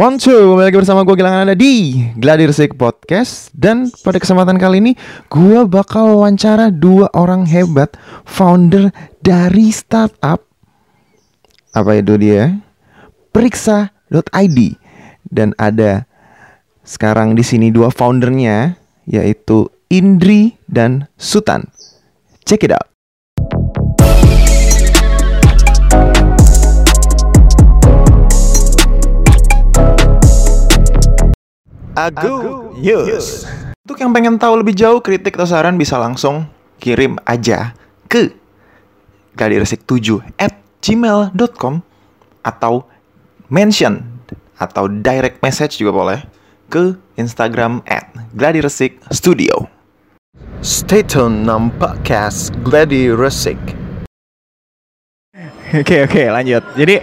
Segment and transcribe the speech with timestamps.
[0.00, 3.52] One two, kembali lagi bersama gue Gilang ada di Gladir Sik Podcast.
[3.52, 4.92] Dan pada kesempatan kali ini
[5.28, 8.88] gue bakal wawancara dua orang hebat Founder
[9.20, 10.40] dari startup.
[11.76, 12.48] Apa itu dia?
[13.28, 14.58] Periksa.id
[15.28, 16.08] Dan ada
[16.80, 21.68] sekarang di sini dua foundernya Yaitu Indri dan Sutan.
[22.48, 22.88] Check it out
[32.00, 33.44] Agu News.
[33.84, 36.48] Untuk yang pengen tahu lebih jauh kritik atau saran bisa langsung
[36.80, 37.76] kirim aja
[38.08, 38.32] ke
[39.36, 41.84] gladiresik7 at gmail.com
[42.40, 42.88] atau
[43.52, 44.00] mention
[44.56, 46.18] atau direct message juga boleh
[46.72, 49.68] ke Instagram at gladiresik studio.
[50.64, 53.60] Stay tune nam podcast Gladiresik.
[55.80, 56.66] Oke oke lanjut.
[56.74, 56.98] Jadi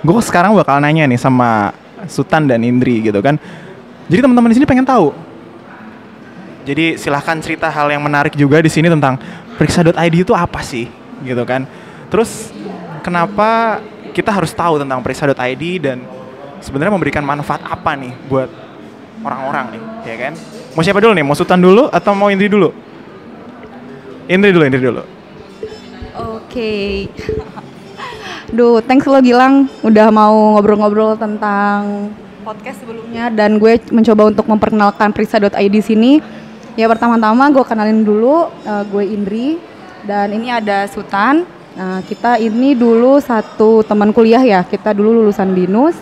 [0.00, 1.76] gue sekarang bakal nanya nih sama
[2.08, 3.36] Sultan dan Indri gitu kan
[4.08, 5.12] jadi teman-teman di sini pengen tahu.
[6.64, 9.16] Jadi silahkan cerita hal yang menarik juga di sini tentang
[9.56, 10.88] periksa.id itu apa sih,
[11.24, 11.64] gitu kan?
[12.12, 12.52] Terus
[13.00, 13.80] kenapa
[14.12, 16.04] kita harus tahu tentang periksa.id dan
[16.60, 18.52] sebenarnya memberikan manfaat apa nih buat
[19.24, 20.32] orang-orang nih, ya kan?
[20.76, 21.24] Mau siapa dulu nih?
[21.24, 22.68] Mau Sultan dulu atau mau Indri dulu?
[24.28, 25.02] Indri dulu, Indri dulu.
[26.20, 26.52] Oke.
[26.52, 26.88] Okay.
[28.48, 32.08] Duh, thanks lo Gilang udah mau ngobrol-ngobrol tentang
[32.48, 36.24] podcast sebelumnya dan gue mencoba untuk memperkenalkan periksa.id sini.
[36.80, 39.60] Ya pertama-tama gue kenalin dulu uh, gue Indri
[40.08, 41.44] dan ini ada Sultan.
[41.76, 44.64] Nah, kita ini dulu satu teman kuliah ya.
[44.64, 46.00] Kita dulu lulusan BINUS.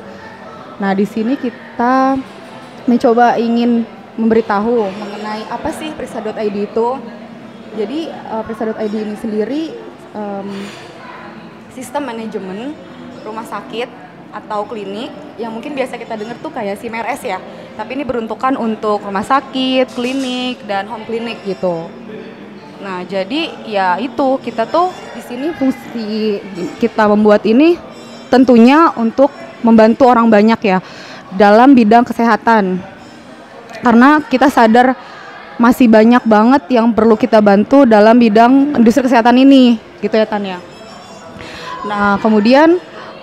[0.79, 2.15] Nah, di sini kita
[2.87, 3.83] mencoba ingin
[4.15, 6.89] memberitahu mengenai apa sih periksa.id itu.
[7.75, 9.63] Jadi uh, periksa.id ini sendiri
[10.15, 10.49] um,
[11.75, 12.73] sistem manajemen
[13.27, 14.06] rumah sakit
[14.37, 15.09] atau klinik
[15.41, 17.39] yang mungkin biasa kita dengar tuh kayak SIMRS ya.
[17.77, 21.89] Tapi ini beruntukan untuk rumah sakit, klinik dan home klinik gitu.
[22.85, 26.41] Nah, jadi ya itu kita tuh di sini fungsi
[26.77, 27.81] kita membuat ini
[28.29, 29.33] tentunya untuk
[29.65, 30.79] membantu orang banyak ya
[31.35, 32.81] dalam bidang kesehatan.
[33.81, 34.97] Karena kita sadar
[35.57, 40.61] masih banyak banget yang perlu kita bantu dalam bidang industri kesehatan ini, gitu ya Tania.
[41.89, 42.77] Nah, kemudian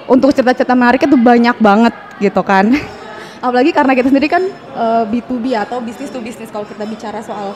[0.07, 2.71] untuk cerita-cerita menarik itu banyak banget gitu kan.
[3.45, 4.43] Apalagi karena kita sendiri kan
[4.75, 6.47] uh, eh, B2B atau bisnis to bisnis.
[6.47, 7.51] Kalau kita bicara soal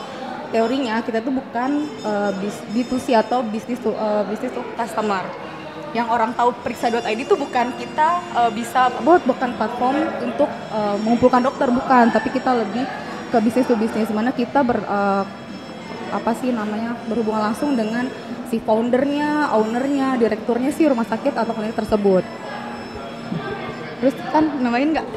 [0.51, 2.31] teorinya kita tuh bukan uh,
[2.75, 5.23] B2C atau bisnis to uh, bisnis to customer.
[5.95, 11.39] Yang orang tahu periksa.id itu bukan kita uh, bisa buat bukan platform untuk uh, mengumpulkan
[11.39, 12.11] dokter bukan.
[12.11, 12.83] Tapi kita lebih
[13.31, 15.23] ke bisnis to bisnis mana kita ber uh,
[16.11, 18.07] apa sih namanya berhubungan langsung dengan
[18.47, 22.23] si foundernya, ownernya, direkturnya sih rumah sakit atau klinik tersebut.
[23.99, 25.07] Terus kan namain nggak?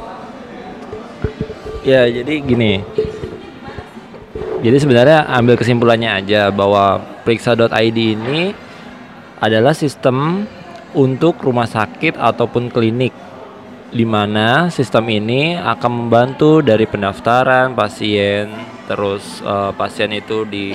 [1.86, 2.84] Ya jadi gini.
[4.60, 8.52] Jadi sebenarnya ambil kesimpulannya aja bahwa periksa.id ini
[9.40, 10.44] adalah sistem
[10.92, 13.14] untuk rumah sakit ataupun klinik
[13.90, 20.74] di mana sistem ini akan membantu dari pendaftaran pasien terus uh, pasien itu di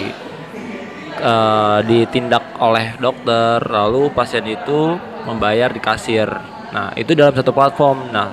[1.20, 4.96] uh, ditindak oleh dokter lalu pasien itu
[5.28, 6.32] membayar di kasir.
[6.72, 8.08] Nah itu dalam satu platform.
[8.16, 8.32] Nah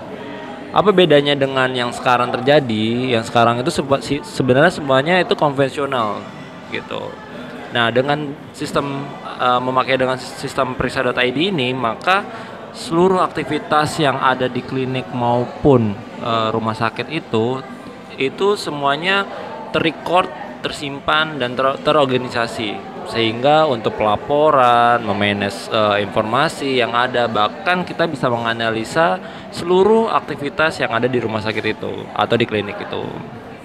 [0.70, 3.19] apa bedanya dengan yang sekarang terjadi?
[3.19, 3.75] Yang sekarang itu
[4.22, 6.22] sebenarnya semuanya itu konvensional
[6.70, 7.10] gitu.
[7.75, 12.22] Nah dengan sistem uh, memakai dengan sistem periksa.id ini maka
[12.70, 17.60] seluruh aktivitas yang ada di klinik maupun uh, rumah sakit itu
[18.16, 19.25] itu semuanya
[19.72, 20.28] terrecord
[20.62, 28.31] tersimpan dan ter terorganisasi sehingga untuk pelaporan, memanage uh, informasi yang ada bahkan kita bisa
[28.31, 29.19] menganalisa
[29.50, 33.03] seluruh aktivitas yang ada di rumah sakit itu atau di klinik itu.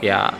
[0.01, 0.33] Ya,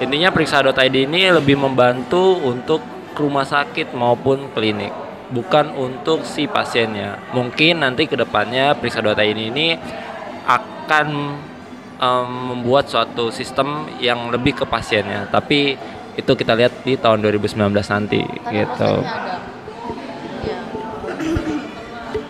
[0.00, 2.80] intinya periksa.id ini lebih membantu untuk
[3.20, 4.92] rumah sakit maupun klinik,
[5.28, 7.20] bukan untuk si pasiennya.
[7.36, 9.76] Mungkin nanti ke depannya periksa.id ini
[10.48, 11.08] akan
[11.98, 15.76] um, membuat suatu sistem yang lebih ke pasiennya, tapi
[16.18, 18.92] itu kita lihat di tahun 2019 nanti gitu.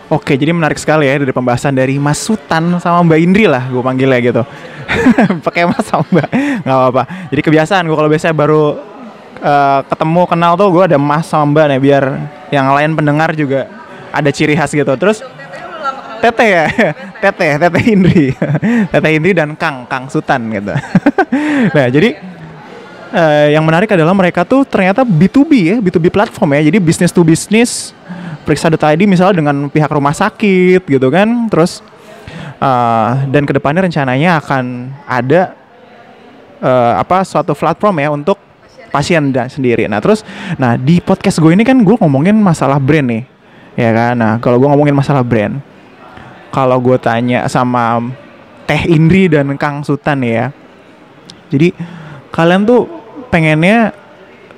[0.09, 3.77] Oke, jadi menarik sekali ya dari pembahasan dari Mas Sultan sama Mbak Indri lah, gue
[3.77, 4.41] panggilnya gitu.
[5.45, 6.29] Pakai Mas sama Mbak,
[6.65, 7.03] nggak apa-apa.
[7.29, 8.73] Jadi kebiasaan gue kalau biasanya baru
[9.37, 12.03] uh, ketemu kenal tuh gue ada Mas sama Mbak nih biar
[12.49, 13.69] yang lain pendengar juga
[14.09, 14.89] ada ciri khas gitu.
[14.97, 15.21] Terus
[16.19, 16.65] Tete ya,
[17.23, 18.35] Tete, Tete Indri,
[18.91, 20.75] Tete Indri dan Kang, Kang Sultan gitu.
[21.75, 22.19] nah jadi
[23.15, 26.67] uh, yang menarik adalah mereka tuh ternyata B2B ya, B2B platform ya.
[26.67, 27.95] Jadi bisnis to bisnis
[28.43, 31.47] periksa.id misalnya dengan pihak rumah sakit gitu kan.
[31.47, 31.81] Terus
[32.59, 35.55] Uh, dan ke depannya rencananya akan ada
[36.59, 38.35] uh, apa suatu platform ya untuk
[38.91, 39.87] pasien dan sendiri.
[39.87, 40.27] Nah terus,
[40.59, 43.23] nah di podcast gue ini kan gue ngomongin masalah brand nih,
[43.79, 44.13] ya kan.
[44.19, 45.63] Nah kalau gue ngomongin masalah brand,
[46.49, 48.01] kalau gue tanya sama
[48.69, 50.53] Teh Indri dan Kang Sultan ya,
[51.49, 51.73] jadi
[52.29, 52.85] kalian tuh
[53.33, 53.93] pengennya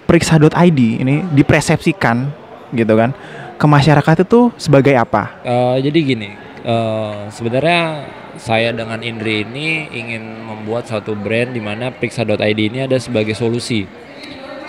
[0.07, 2.27] periksa.id ini dipersepsikan
[2.75, 3.15] gitu kan
[3.55, 5.37] ke masyarakat itu sebagai apa?
[5.45, 6.29] Uh, jadi gini,
[6.65, 8.09] uh, sebenarnya
[8.41, 13.85] saya dengan Indri ini ingin membuat satu brand di mana periksa.id ini ada sebagai solusi,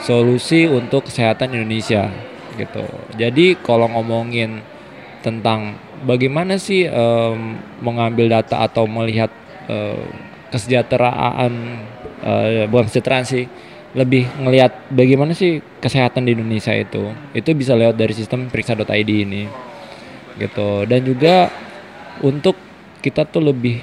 [0.05, 2.13] solusi untuk kesehatan Indonesia
[2.61, 2.85] gitu.
[3.17, 4.61] Jadi kalau ngomongin
[5.25, 9.31] tentang bagaimana sih um, mengambil data atau melihat
[9.71, 10.05] uh,
[10.53, 11.53] kesejahteraan,
[12.23, 13.45] uh, bukan kesejahteraan sih
[13.93, 17.13] lebih ngelihat bagaimana sih kesehatan di Indonesia itu.
[17.33, 19.49] Itu bisa lewat dari sistem periksa.id ini
[20.37, 20.85] gitu.
[20.89, 21.49] Dan juga
[22.25, 22.57] untuk
[23.05, 23.81] kita tuh lebih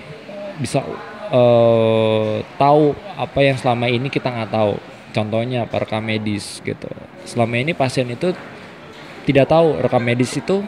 [0.58, 0.82] bisa
[1.30, 4.76] uh, tahu apa yang selama ini kita nggak tahu.
[5.10, 6.90] Contohnya rekam medis gitu.
[7.26, 8.30] Selama ini pasien itu
[9.26, 10.62] tidak tahu rekam medis itu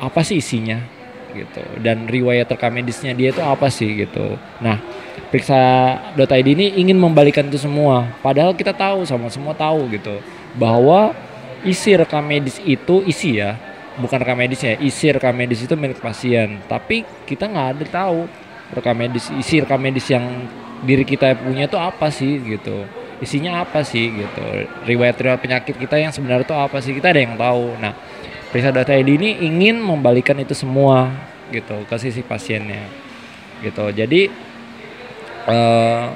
[0.00, 0.80] apa sih isinya
[1.36, 4.80] gitu dan riwayat rekam medisnya dia itu apa sih gitu nah
[5.28, 8.08] periksa.id ini ingin membalikan itu semua.
[8.22, 10.22] Padahal kita tahu sama semua tahu gitu
[10.56, 11.12] bahwa
[11.66, 13.58] isi rekam medis itu isi ya,
[13.98, 16.62] bukan rekam medisnya, isi rekam medis itu milik pasien.
[16.70, 18.18] Tapi kita nggak ada tahu
[18.72, 20.24] rekam medis isi rekam medis yang
[20.84, 22.86] diri kita punya itu apa sih gitu.
[23.20, 24.44] Isinya apa sih gitu.
[24.84, 27.72] Riwayat-riwayat penyakit kita yang sebenarnya itu apa sih kita ada yang tahu.
[27.80, 27.96] Nah,
[28.50, 31.10] periksa.id ini ingin membalikan itu semua
[31.50, 32.86] gitu ke sisi pasiennya
[33.62, 33.88] gitu.
[33.90, 34.28] Jadi
[35.46, 36.06] uh,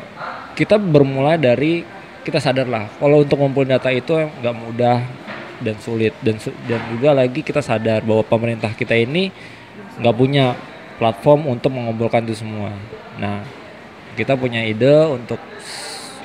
[0.54, 1.86] kita bermula dari
[2.20, 4.98] kita sadar lah kalau untuk ngumpulin data itu nggak mudah
[5.60, 6.36] dan sulit dan
[6.68, 9.32] dan juga lagi kita sadar bahwa pemerintah kita ini
[10.00, 10.56] nggak punya
[11.00, 12.76] platform untuk mengumpulkan itu semua.
[13.16, 13.40] Nah,
[14.16, 15.40] kita punya ide untuk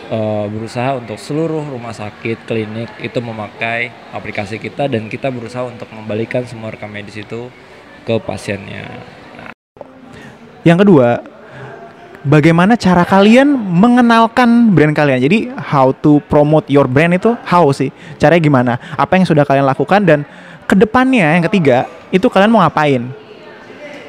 [0.09, 5.89] uh, berusaha untuk seluruh rumah sakit, klinik itu memakai aplikasi kita dan kita berusaha untuk
[5.93, 7.49] membalikan semua rekam medis itu
[8.05, 8.85] ke pasiennya.
[9.37, 9.53] Nah.
[10.61, 11.09] Yang kedua,
[12.25, 15.21] bagaimana cara kalian mengenalkan brand kalian.
[15.21, 17.93] Jadi how to promote your brand itu how sih?
[18.17, 18.73] Caranya gimana?
[18.97, 20.19] Apa yang sudah kalian lakukan dan
[20.65, 23.05] ke depannya yang ketiga itu kalian mau ngapain?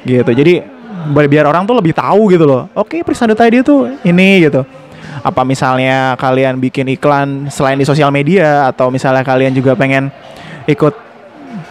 [0.04, 0.32] Gitu.
[0.32, 0.54] Jadi
[1.12, 2.72] biar orang tuh lebih tahu gitu loh.
[2.72, 4.64] Oke, periksa data dia tuh ini gitu.
[5.24, 10.12] Apa misalnya kalian bikin iklan selain di sosial media atau misalnya kalian juga pengen
[10.68, 10.94] ikut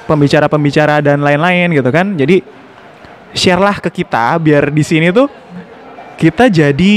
[0.09, 2.15] pembicara-pembicara dan lain-lain gitu kan.
[2.17, 2.41] Jadi
[3.35, 5.27] share lah ke kita biar di sini tuh
[6.15, 6.95] kita jadi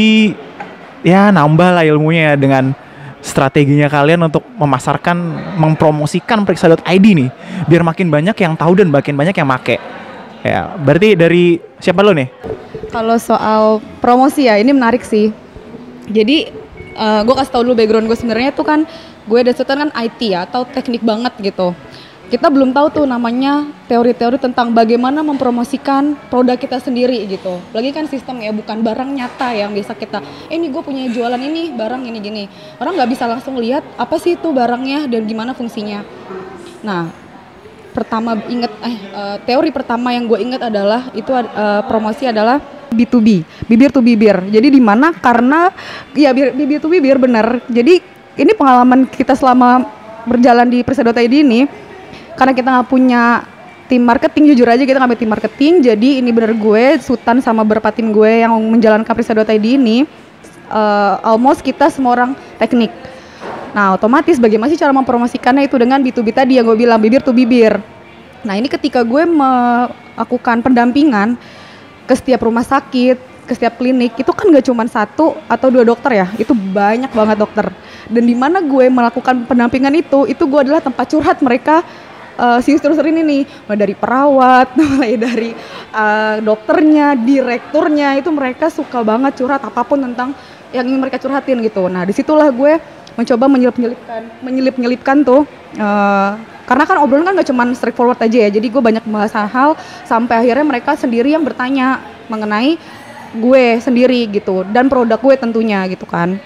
[1.03, 2.71] ya nambah lah ilmunya dengan
[3.19, 5.17] strateginya kalian untuk memasarkan,
[5.59, 7.31] mempromosikan periksa.id nih,
[7.67, 9.77] biar makin banyak yang tahu dan makin banyak yang make.
[10.47, 12.31] Ya, berarti dari siapa lo nih?
[12.95, 15.35] Kalau soal promosi ya, ini menarik sih.
[16.09, 16.49] Jadi
[16.97, 18.89] uh, eh, gue kasih tau dulu background gue sebenarnya tuh kan
[19.29, 21.77] gue dan kan IT ya atau teknik banget gitu
[22.29, 27.57] kita belum tahu tuh namanya teori-teori tentang bagaimana mempromosikan produk kita sendiri gitu.
[27.73, 30.21] Lagi kan sistem ya bukan barang nyata yang bisa kita,
[30.53, 32.45] eh, ini gue punya jualan ini barang ini gini.
[32.77, 36.05] Orang nggak bisa langsung lihat apa sih itu barangnya dan gimana fungsinya.
[36.85, 37.09] Nah,
[37.97, 43.45] pertama inget eh uh, teori pertama yang gue inget adalah itu uh, promosi adalah B2B,
[43.69, 44.37] bibir to bibir.
[44.49, 45.73] Jadi di mana karena
[46.17, 47.61] ya bibir to bibir benar.
[47.69, 48.01] Jadi
[48.39, 49.85] ini pengalaman kita selama
[50.29, 51.67] berjalan di Persa.id ini
[52.39, 53.43] karena kita nggak punya
[53.89, 57.89] tim marketing jujur aja kita ngambil tim marketing jadi ini bener gue Sultan sama beberapa
[57.91, 60.05] tim gue yang menjalankan Prisa.id ini
[60.69, 62.93] uh, almost kita semua orang teknik
[63.73, 67.33] nah otomatis bagaimana sih cara mempromosikannya itu dengan B2B tadi yang gue bilang bibir to
[67.33, 67.81] bibir
[68.45, 71.41] nah ini ketika gue melakukan pendampingan
[72.09, 76.21] ke setiap rumah sakit ke setiap klinik itu kan gak cuma satu atau dua dokter
[76.21, 76.27] ya?
[76.37, 77.73] Itu banyak banget dokter.
[78.09, 81.81] Dan di mana gue melakukan pendampingan itu itu gue adalah tempat curhat mereka
[82.37, 83.43] uh, si instruktur ini nih.
[83.65, 85.51] Mulai dari perawat mulai dari
[85.97, 90.37] uh, dokternya direkturnya itu mereka suka banget curhat apa pun tentang
[90.69, 91.89] yang ingin mereka curhatin gitu.
[91.89, 92.77] Nah di situlah gue
[93.17, 96.33] mencoba menyelip nyelipkan menyelip nyelipkan tuh uh,
[96.65, 99.77] karena kan obrolan kan gak cuma straightforward aja ya jadi gue banyak membahas hal
[100.09, 102.01] sampai akhirnya mereka sendiri yang bertanya
[102.33, 102.81] mengenai
[103.37, 106.41] gue sendiri gitu dan produk gue tentunya gitu kan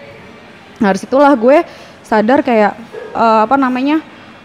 [0.83, 1.63] nah di situlah gue
[2.03, 2.75] sadar kayak
[3.15, 4.03] uh, apa namanya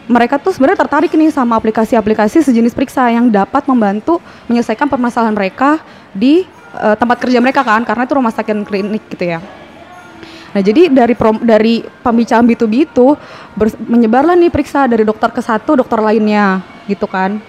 [0.07, 5.83] mereka tuh sebenarnya tertarik nih sama aplikasi-aplikasi sejenis periksa yang dapat membantu menyelesaikan permasalahan mereka
[6.15, 6.47] di
[6.79, 9.43] uh, tempat kerja mereka kan karena itu rumah sakit klinik gitu ya.
[10.55, 13.17] Nah jadi dari prom, dari pembicaraan B2B itu
[13.87, 17.39] menyebarlah nih periksa dari dokter ke satu dokter lainnya gitu kan.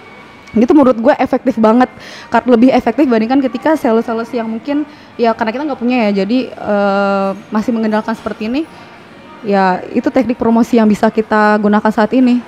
[0.49, 1.93] Itu menurut gue efektif banget,
[2.33, 4.81] karena lebih efektif dibandingkan ketika sales-sales yang mungkin
[5.13, 8.65] ya karena kita nggak punya ya, jadi eh, masih mengendalikan seperti ini.
[9.45, 12.41] Ya itu teknik promosi yang bisa kita gunakan saat ini.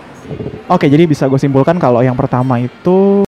[0.67, 3.23] Oke, jadi bisa gue simpulkan kalau yang pertama itu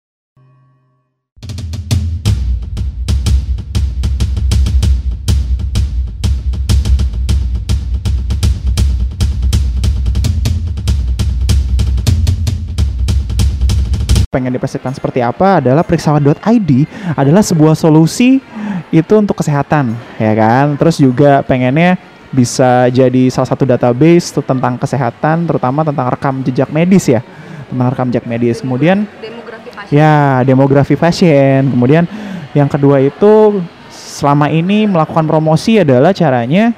[14.34, 16.72] pengen dipersepsikan seperti apa adalah periksawan.id
[17.14, 18.42] adalah sebuah solusi
[18.90, 20.74] itu untuk kesehatan ya kan?
[20.82, 22.02] Terus juga pengennya
[22.34, 27.22] bisa jadi salah satu database tentang kesehatan terutama tentang rekam jejak medis ya
[27.70, 28.66] tentang rekam jejak medis.
[28.66, 31.70] Kemudian Demografi ya demografi pasien.
[31.70, 32.10] Kemudian
[32.58, 33.62] yang kedua itu
[33.94, 36.74] selama ini melakukan promosi adalah caranya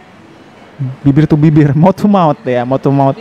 [1.03, 2.83] bibir to bibir mouth to mouth ya mouth.
[2.83, 3.15] To mouth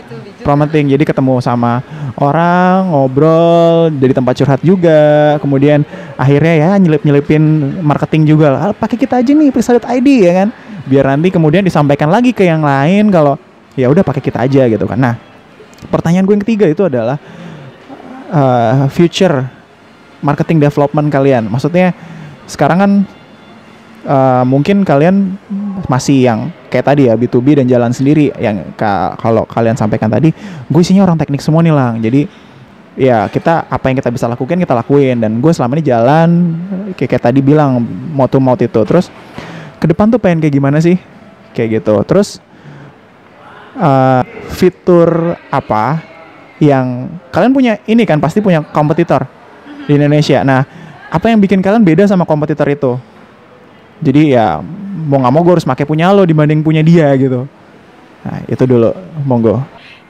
[0.45, 1.81] promoting jadi ketemu sama
[2.21, 5.35] orang ngobrol dari tempat curhat juga.
[5.41, 5.83] Kemudian
[6.21, 7.43] akhirnya ya nyelip nyelipin
[7.81, 8.61] marketing juga lah.
[8.71, 10.49] "Ah, pakai kita aja nih periksa.id ya kan?
[10.85, 13.41] Biar nanti kemudian disampaikan lagi ke yang lain kalau
[13.75, 15.01] ya udah pakai kita aja gitu kan.
[15.01, 15.17] Nah
[15.89, 17.17] pertanyaan gue yang ketiga itu adalah
[18.29, 19.49] uh, future
[20.21, 21.49] marketing development kalian.
[21.49, 21.97] Maksudnya
[22.45, 22.93] sekarang kan
[24.09, 25.37] uh, mungkin kalian
[25.89, 26.41] masih yang
[26.75, 28.35] kayak tadi ya B2B dan jalan sendiri.
[28.35, 30.35] Yang ka- kalau kalian sampaikan tadi
[30.67, 32.03] gue isinya orang teknik semua nih lang.
[32.03, 32.27] Jadi
[32.99, 35.23] ya kita apa yang kita bisa lakukan kita lakuin.
[35.23, 36.29] Dan gue selama ini jalan
[36.99, 37.79] kayak, kayak tadi bilang
[38.11, 38.83] mau to mouth itu.
[38.83, 39.07] Terus
[39.79, 40.99] ke depan tuh pengen kayak gimana sih?
[41.55, 41.95] Kayak gitu.
[42.03, 42.43] Terus
[43.79, 46.03] uh, fitur apa
[46.59, 47.73] yang kalian punya?
[47.87, 49.31] Ini kan pasti punya kompetitor
[49.87, 50.43] di Indonesia.
[50.43, 50.67] Nah
[51.15, 52.99] apa yang bikin kalian beda sama kompetitor itu
[54.01, 54.47] jadi ya
[55.05, 57.47] mau nggak mau gue harus pakai punya lo dibanding punya dia gitu
[58.25, 58.91] nah itu dulu
[59.29, 59.61] monggo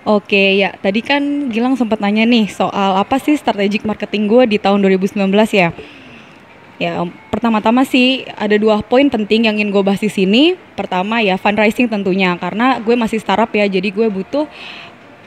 [0.04, 4.58] Oke ya, tadi kan Gilang sempat nanya nih soal apa sih strategic marketing gue di
[4.60, 5.16] tahun 2019
[5.56, 5.72] ya.
[6.76, 7.00] Ya,
[7.32, 10.60] pertama-tama sih ada dua poin penting yang ingin gue bahas di sini.
[10.76, 14.44] Pertama ya fundraising tentunya, karena gue masih startup ya, jadi gue butuh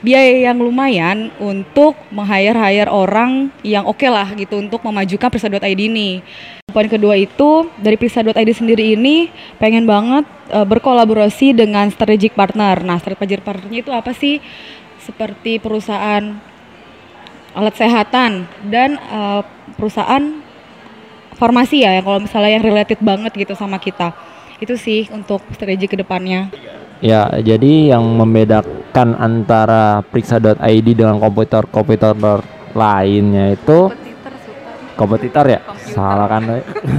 [0.06, 6.22] biaya yang lumayan untuk meng-hire-hire orang yang oke lah gitu untuk memajukan Persa.id ini.
[6.68, 12.84] Poin kedua itu dari Persa.id sendiri ini pengen banget eh, berkolaborasi dengan strategic partner.
[12.84, 14.44] Nah, strategic partnernya itu apa sih?
[15.00, 16.36] Seperti perusahaan
[17.56, 19.42] alat kesehatan dan eh,
[19.80, 20.44] perusahaan
[21.40, 24.12] farmasi ya, kalau misalnya yang related banget gitu sama kita.
[24.60, 26.52] Itu sih untuk strategi ke depannya.
[27.00, 32.44] Ya, jadi yang membedakan antara periksa.id dengan komputer-komputer
[32.76, 34.07] lainnya itu
[34.98, 35.62] kompetitor ya?
[35.94, 36.44] Salah kan?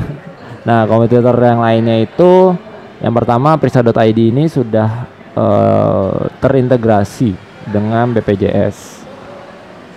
[0.68, 2.54] nah, kompetitor yang lainnya itu
[3.02, 7.34] yang pertama periksa.id ini sudah eh, terintegrasi
[7.68, 9.02] dengan BPJS.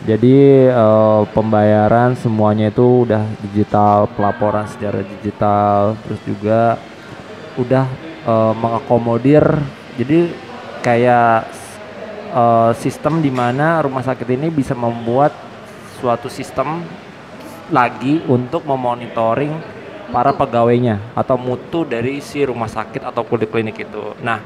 [0.02, 6.82] Jadi eh, pembayaran semuanya itu udah digital, pelaporan secara digital, terus juga
[7.62, 7.86] udah
[8.26, 9.46] eh, mengakomodir
[10.00, 10.32] jadi
[10.82, 11.52] kayak
[12.34, 15.36] eh, sistem di mana rumah sakit ini bisa membuat
[16.02, 16.82] suatu sistem
[17.72, 19.56] lagi untuk memonitoring
[20.12, 24.14] para pegawainya atau mutu dari si rumah sakit atau poliklinik itu.
[24.20, 24.44] Nah,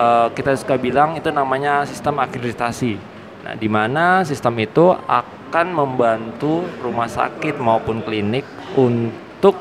[0.00, 2.96] eh, kita suka bilang itu namanya sistem akreditasi.
[3.44, 9.60] Nah, di mana sistem itu akan membantu rumah sakit maupun klinik untuk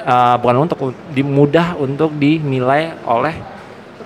[0.00, 3.34] eh, bukan untuk dimudah untuk dinilai oleh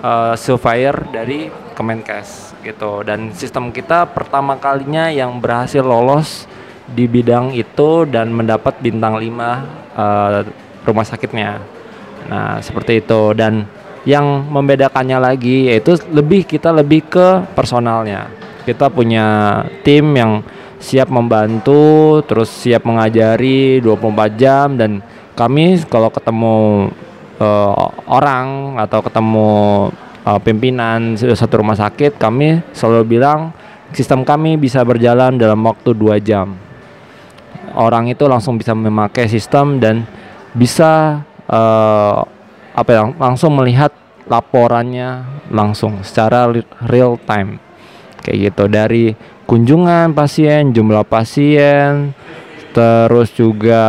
[0.01, 3.05] eh, surveyor dari Kemenkes gitu.
[3.05, 6.49] Dan sistem kita pertama kalinya yang berhasil lolos
[6.87, 10.39] di bidang itu dan mendapat bintang 5 eh,
[10.87, 11.59] rumah sakitnya.
[12.27, 13.67] Nah, seperti itu dan
[14.07, 18.31] yang membedakannya lagi yaitu lebih kita lebih ke personalnya.
[18.63, 20.43] Kita punya tim yang
[20.79, 25.03] siap membantu, terus siap mengajari 24 jam dan
[25.35, 26.87] kami kalau ketemu
[27.39, 29.49] eh, orang atau ketemu
[30.23, 33.51] eh, pimpinan satu rumah sakit, kami selalu bilang
[33.91, 36.66] sistem kami bisa berjalan dalam waktu dua jam
[37.75, 40.07] orang itu langsung bisa memakai sistem dan
[40.55, 42.19] bisa eh,
[42.77, 43.89] apa ya langsung melihat
[44.29, 46.51] laporannya langsung secara
[46.87, 47.59] real time.
[48.21, 49.05] Kayak gitu dari
[49.47, 52.11] kunjungan pasien jumlah pasien
[52.75, 53.83] terus juga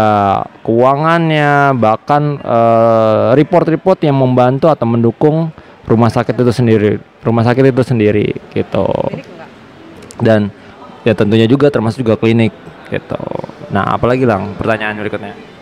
[0.65, 5.53] keuangannya bahkan eh, report-report yang membantu atau mendukung
[5.85, 6.91] rumah sakit itu sendiri
[7.27, 8.87] rumah sakit itu sendiri gitu.
[10.19, 10.51] Dan
[11.07, 12.51] ya tentunya juga termasuk juga klinik
[12.91, 13.21] gitu
[13.69, 15.59] nah apalagi lang pertanyaan berikutnya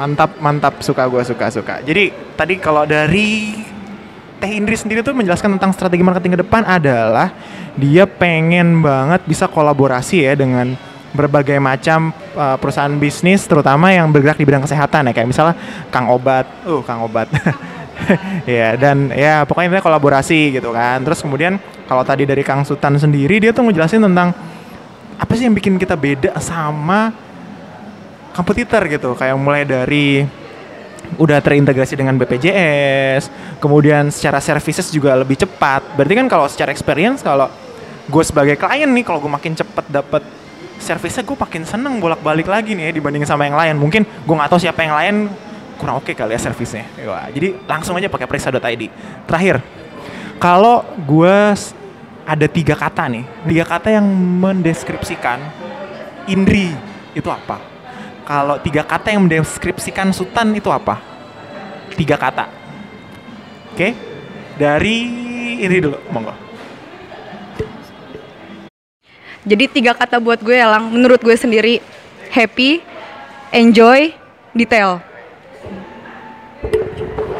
[0.00, 1.84] Mantap, mantap, suka gue suka suka.
[1.84, 3.52] Jadi tadi kalau dari
[4.40, 7.28] Teh Indri sendiri tuh menjelaskan tentang strategi marketing ke depan adalah
[7.76, 10.72] dia pengen banget bisa kolaborasi ya dengan
[11.12, 15.54] berbagai macam uh, perusahaan bisnis terutama yang bergerak di bidang kesehatan ya kayak misalnya
[15.92, 17.28] Kang Obat, uh Kang Obat.
[18.48, 21.04] ya dan ya pokoknya kolaborasi gitu kan.
[21.04, 24.32] Terus kemudian kalau tadi dari Kang Sultan sendiri dia tuh ngejelasin tentang
[25.20, 27.12] apa sih yang bikin kita beda sama
[28.32, 30.24] kompetitor gitu kayak mulai dari
[31.20, 35.82] udah terintegrasi dengan BPJS, kemudian secara services juga lebih cepat.
[35.98, 37.50] Berarti kan kalau secara experience kalau
[38.08, 40.22] gue sebagai klien nih kalau gue makin cepet dapet
[40.80, 43.76] servisnya gue makin seneng bolak-balik lagi nih ya dibanding sama yang lain.
[43.76, 45.14] Mungkin gue nggak tahu siapa yang lain
[45.76, 46.86] kurang oke okay kali ya servisnya.
[47.34, 48.82] Jadi langsung aja pakai periksa.id.
[49.26, 49.64] Terakhir,
[50.38, 51.36] kalau gue
[52.30, 54.06] ada tiga kata nih, tiga kata yang
[54.38, 55.42] mendeskripsikan
[56.30, 56.70] Indri
[57.10, 57.58] itu apa?
[58.22, 61.02] Kalau tiga kata yang mendeskripsikan Sultan itu apa?
[61.98, 62.46] Tiga kata.
[63.74, 63.92] Oke, okay?
[64.54, 64.96] dari
[65.58, 66.30] Indri dulu, monggo.
[69.42, 71.82] Jadi tiga kata buat gue Lang, menurut gue sendiri
[72.30, 72.78] happy,
[73.50, 74.14] enjoy,
[74.54, 75.02] detail.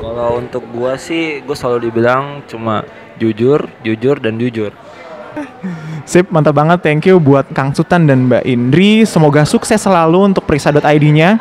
[0.02, 2.82] Kalau untuk gua sih, gua selalu dibilang cuma
[3.20, 4.72] jujur, jujur dan jujur.
[6.08, 6.82] Sip, mantap banget.
[6.82, 9.06] Thank you buat Kang Sultan dan Mbak Indri.
[9.06, 11.38] Semoga sukses selalu untuk periksa.id-nya.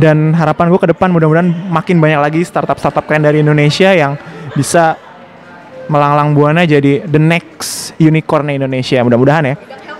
[0.00, 4.18] Dan harapan gue ke depan mudah-mudahan makin banyak lagi startup-startup keren dari Indonesia yang
[4.54, 4.98] bisa
[5.90, 9.02] melanglang buana jadi the next unicorn Indonesia.
[9.04, 9.54] Mudah-mudahan ya.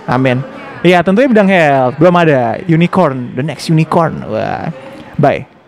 [0.09, 0.41] Amin.
[0.79, 1.95] Iya, tentunya bidang health.
[1.99, 4.23] Belum ada unicorn, the next unicorn.
[4.27, 4.71] Wah.
[5.19, 5.58] Bye.